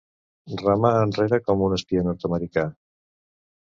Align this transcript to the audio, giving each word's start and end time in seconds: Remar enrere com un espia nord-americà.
Remar 0.61 0.93
enrere 1.01 1.39
com 1.49 1.63
un 1.67 1.77
espia 1.77 2.07
nord-americà. 2.11 2.65